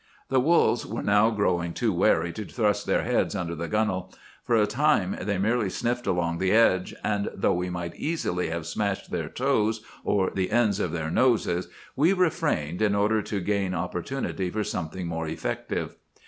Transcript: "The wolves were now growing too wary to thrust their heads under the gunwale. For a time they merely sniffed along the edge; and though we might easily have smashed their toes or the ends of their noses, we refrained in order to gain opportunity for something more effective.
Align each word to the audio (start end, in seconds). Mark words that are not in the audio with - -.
"The 0.29 0.39
wolves 0.39 0.83
were 0.83 1.03
now 1.03 1.29
growing 1.29 1.73
too 1.73 1.93
wary 1.93 2.33
to 2.33 2.43
thrust 2.43 2.87
their 2.87 3.03
heads 3.03 3.35
under 3.35 3.53
the 3.53 3.67
gunwale. 3.67 4.11
For 4.43 4.55
a 4.55 4.65
time 4.65 5.15
they 5.21 5.37
merely 5.37 5.69
sniffed 5.69 6.07
along 6.07 6.39
the 6.39 6.51
edge; 6.51 6.95
and 7.03 7.29
though 7.35 7.53
we 7.53 7.69
might 7.69 7.93
easily 7.95 8.49
have 8.49 8.65
smashed 8.65 9.11
their 9.11 9.29
toes 9.29 9.83
or 10.03 10.31
the 10.31 10.49
ends 10.49 10.79
of 10.79 10.91
their 10.91 11.11
noses, 11.11 11.67
we 11.95 12.13
refrained 12.13 12.81
in 12.81 12.95
order 12.95 13.21
to 13.21 13.41
gain 13.41 13.75
opportunity 13.75 14.49
for 14.49 14.63
something 14.63 15.05
more 15.05 15.27
effective. 15.27 15.95